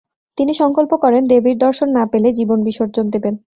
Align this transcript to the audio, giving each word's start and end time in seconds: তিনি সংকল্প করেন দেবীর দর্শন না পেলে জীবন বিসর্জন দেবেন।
তিনি 0.37 0.53
সংকল্প 0.53 0.91
করেন 1.03 1.23
দেবীর 1.25 1.57
দর্শন 1.57 1.89
না 1.97 2.03
পেলে 2.11 2.29
জীবন 2.39 2.59
বিসর্জন 2.63 3.05
দেবেন। 3.09 3.35